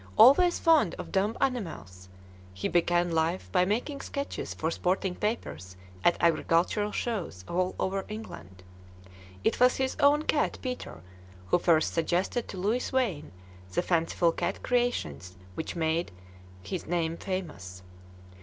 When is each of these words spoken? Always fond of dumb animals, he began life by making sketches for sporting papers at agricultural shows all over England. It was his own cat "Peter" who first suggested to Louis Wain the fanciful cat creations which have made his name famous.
Always 0.17 0.57
fond 0.57 0.95
of 0.95 1.11
dumb 1.11 1.37
animals, 1.39 2.09
he 2.55 2.67
began 2.67 3.11
life 3.11 3.51
by 3.51 3.65
making 3.65 4.01
sketches 4.01 4.51
for 4.51 4.71
sporting 4.71 5.13
papers 5.13 5.77
at 6.03 6.17
agricultural 6.19 6.91
shows 6.91 7.45
all 7.47 7.75
over 7.79 8.03
England. 8.09 8.63
It 9.43 9.59
was 9.59 9.75
his 9.75 9.95
own 9.99 10.23
cat 10.23 10.57
"Peter" 10.63 11.01
who 11.49 11.59
first 11.59 11.93
suggested 11.93 12.47
to 12.47 12.57
Louis 12.57 12.91
Wain 12.91 13.31
the 13.73 13.83
fanciful 13.83 14.31
cat 14.31 14.63
creations 14.63 15.37
which 15.53 15.73
have 15.73 15.77
made 15.77 16.11
his 16.63 16.87
name 16.87 17.15
famous. 17.15 17.83